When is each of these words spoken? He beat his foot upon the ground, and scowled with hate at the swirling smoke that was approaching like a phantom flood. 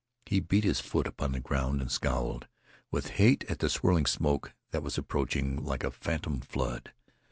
He 0.25 0.39
beat 0.39 0.63
his 0.63 0.79
foot 0.79 1.05
upon 1.05 1.31
the 1.31 1.39
ground, 1.39 1.79
and 1.79 1.91
scowled 1.91 2.47
with 2.89 3.09
hate 3.21 3.43
at 3.47 3.59
the 3.59 3.69
swirling 3.69 4.07
smoke 4.07 4.51
that 4.71 4.81
was 4.81 4.97
approaching 4.97 5.63
like 5.63 5.83
a 5.83 5.91
phantom 5.91 6.39
flood. 6.41 6.91